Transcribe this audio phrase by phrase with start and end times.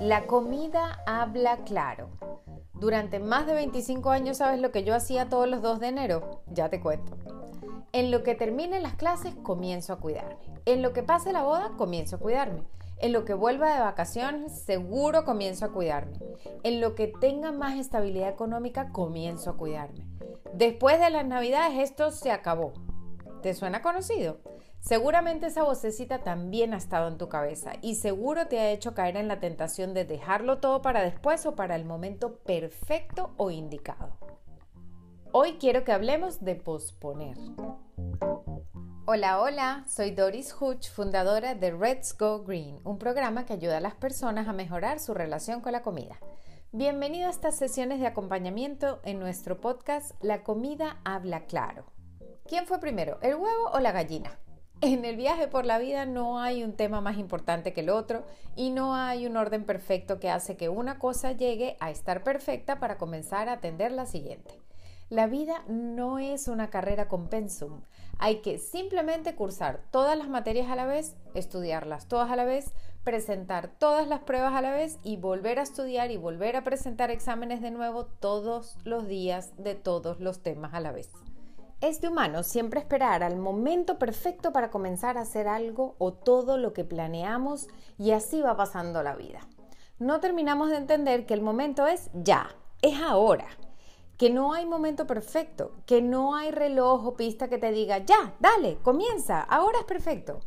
[0.00, 2.08] La comida habla claro.
[2.72, 6.42] Durante más de 25 años, ¿sabes lo que yo hacía todos los 2 de enero?
[6.48, 7.16] Ya te cuento.
[7.92, 10.36] En lo que termine las clases, comienzo a cuidarme.
[10.64, 12.64] En lo que pase la boda, comienzo a cuidarme.
[12.98, 16.18] En lo que vuelva de vacaciones, seguro comienzo a cuidarme.
[16.64, 20.04] En lo que tenga más estabilidad económica, comienzo a cuidarme.
[20.54, 22.72] Después de las navidades, esto se acabó.
[23.42, 24.38] ¿Te suena conocido?
[24.84, 29.16] Seguramente esa vocecita también ha estado en tu cabeza y seguro te ha hecho caer
[29.16, 34.18] en la tentación de dejarlo todo para después o para el momento perfecto o indicado.
[35.32, 37.38] Hoy quiero que hablemos de posponer.
[39.06, 43.80] Hola, hola, soy Doris Hutch, fundadora de Let's Go Green, un programa que ayuda a
[43.80, 46.18] las personas a mejorar su relación con la comida.
[46.72, 51.86] Bienvenido a estas sesiones de acompañamiento en nuestro podcast La comida habla claro.
[52.46, 54.38] ¿Quién fue primero, el huevo o la gallina?
[54.84, 58.22] En el viaje por la vida no hay un tema más importante que el otro
[58.54, 62.80] y no hay un orden perfecto que hace que una cosa llegue a estar perfecta
[62.80, 64.60] para comenzar a atender la siguiente.
[65.08, 67.80] La vida no es una carrera con pensum.
[68.18, 72.74] Hay que simplemente cursar todas las materias a la vez, estudiarlas todas a la vez,
[73.04, 77.10] presentar todas las pruebas a la vez y volver a estudiar y volver a presentar
[77.10, 81.08] exámenes de nuevo todos los días de todos los temas a la vez.
[81.84, 86.56] Es de humano siempre esperar al momento perfecto para comenzar a hacer algo o todo
[86.56, 87.68] lo que planeamos
[87.98, 89.40] y así va pasando la vida.
[89.98, 92.48] No terminamos de entender que el momento es ya,
[92.80, 93.48] es ahora,
[94.16, 98.32] que no hay momento perfecto, que no hay reloj o pista que te diga ya,
[98.40, 100.40] dale, comienza, ahora es perfecto.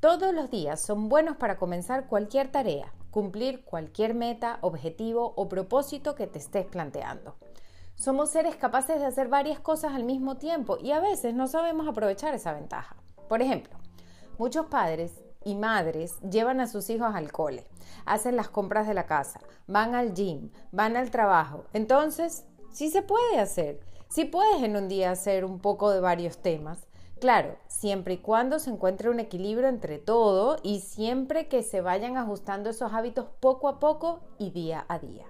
[0.00, 6.14] Todos los días son buenos para comenzar cualquier tarea, cumplir cualquier meta, objetivo o propósito
[6.14, 7.36] que te estés planteando.
[8.00, 11.86] Somos seres capaces de hacer varias cosas al mismo tiempo y a veces no sabemos
[11.86, 12.96] aprovechar esa ventaja.
[13.28, 13.78] Por ejemplo,
[14.38, 17.66] muchos padres y madres llevan a sus hijos al cole,
[18.06, 21.66] hacen las compras de la casa, van al gym, van al trabajo.
[21.74, 23.80] Entonces, sí se puede hacer.
[24.08, 26.86] Sí puedes en un día hacer un poco de varios temas.
[27.20, 32.16] Claro, siempre y cuando se encuentre un equilibrio entre todo y siempre que se vayan
[32.16, 35.26] ajustando esos hábitos poco a poco y día a día.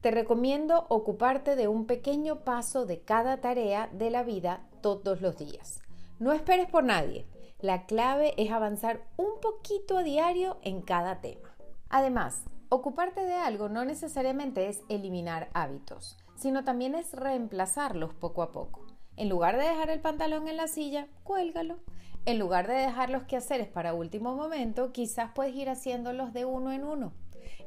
[0.00, 5.36] Te recomiendo ocuparte de un pequeño paso de cada tarea de la vida todos los
[5.36, 5.82] días.
[6.20, 7.26] No esperes por nadie.
[7.58, 11.56] La clave es avanzar un poquito a diario en cada tema.
[11.88, 18.52] Además, ocuparte de algo no necesariamente es eliminar hábitos, sino también es reemplazarlos poco a
[18.52, 18.86] poco.
[19.16, 21.80] En lugar de dejar el pantalón en la silla, cuélgalo.
[22.24, 26.70] En lugar de dejar los quehaceres para último momento, quizás puedes ir haciéndolos de uno
[26.70, 27.14] en uno.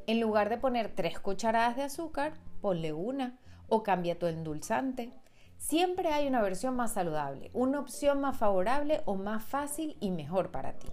[0.06, 5.12] En lugar de poner tres cucharadas de azúcar, ponle una o cambia tu endulzante.
[5.58, 10.50] Siempre hay una versión más saludable, una opción más favorable o más fácil y mejor
[10.50, 10.88] para ti.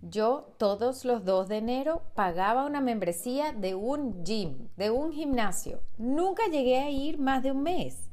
[0.00, 5.82] Yo todos los 2 de enero pagaba una membresía de un gym, de un gimnasio.
[5.98, 8.08] Nunca llegué a ir más de un mes.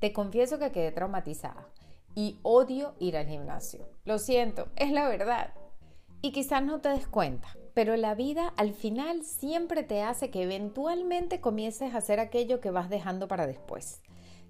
[0.00, 1.68] Te confieso que quedé traumatizada
[2.14, 3.88] y odio ir al gimnasio.
[4.04, 5.54] Lo siento, es la verdad.
[6.20, 10.42] Y quizás no te des cuenta, pero la vida al final siempre te hace que
[10.42, 14.02] eventualmente comiences a hacer aquello que vas dejando para después.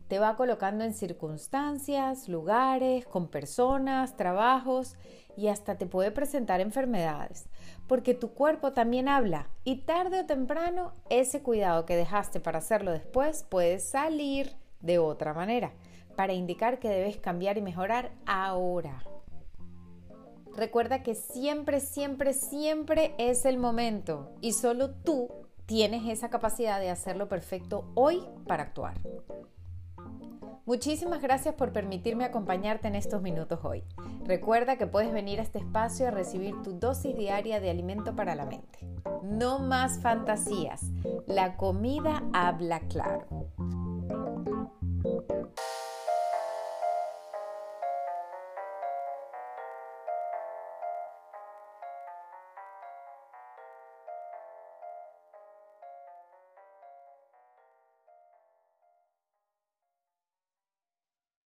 [0.08, 4.96] Te va colocando en circunstancias, lugares, con personas, trabajos
[5.36, 7.50] y hasta te puede presentar enfermedades,
[7.86, 12.92] porque tu cuerpo también habla y tarde o temprano ese cuidado que dejaste para hacerlo
[12.92, 15.72] después puede salir de otra manera,
[16.16, 19.02] para indicar que debes cambiar y mejorar ahora.
[20.58, 25.28] Recuerda que siempre, siempre, siempre es el momento y solo tú
[25.66, 28.94] tienes esa capacidad de hacerlo perfecto hoy para actuar.
[30.66, 33.84] Muchísimas gracias por permitirme acompañarte en estos minutos hoy.
[34.24, 38.34] Recuerda que puedes venir a este espacio a recibir tu dosis diaria de alimento para
[38.34, 38.80] la mente.
[39.22, 40.82] No más fantasías.
[41.28, 43.28] La comida habla claro.